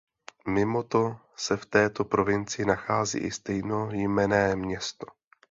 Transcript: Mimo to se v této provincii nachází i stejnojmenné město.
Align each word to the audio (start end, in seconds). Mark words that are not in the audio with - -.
Mimo 0.53 0.83
to 0.83 1.17
se 1.35 1.57
v 1.57 1.65
této 1.65 2.05
provincii 2.05 2.65
nachází 2.65 3.19
i 3.19 3.31
stejnojmenné 3.31 4.55
město. 4.55 5.05